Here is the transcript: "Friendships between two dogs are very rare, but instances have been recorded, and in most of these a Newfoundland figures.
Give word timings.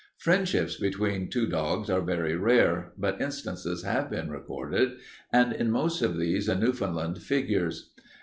"Friendships 0.17 0.77
between 0.77 1.29
two 1.29 1.45
dogs 1.45 1.87
are 1.87 2.01
very 2.01 2.35
rare, 2.35 2.91
but 2.97 3.21
instances 3.21 3.83
have 3.83 4.09
been 4.09 4.31
recorded, 4.31 4.93
and 5.31 5.53
in 5.53 5.69
most 5.69 6.01
of 6.01 6.17
these 6.17 6.49
a 6.49 6.55
Newfoundland 6.55 7.21
figures. 7.21 7.91